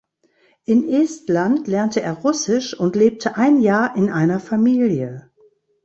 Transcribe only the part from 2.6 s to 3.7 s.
und lebte ein